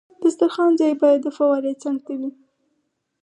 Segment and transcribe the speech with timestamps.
[0.19, 2.31] د دسترخوان ځای باید د فوارې څنګ ته وي.